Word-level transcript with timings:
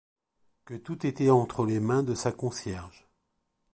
que 0.65 0.73
tout 0.73 1.05
était 1.05 1.29
entre 1.29 1.63
les 1.63 1.79
mains 1.79 2.01
de 2.01 2.15
sa 2.15 2.31
concierge. 2.31 3.07